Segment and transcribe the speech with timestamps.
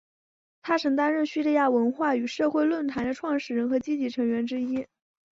[0.63, 4.87] 他曾担任叙利亚文化与社会论坛的创始人和积极成员之一。